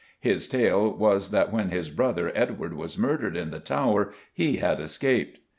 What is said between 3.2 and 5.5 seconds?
in the Tower, he had escaped.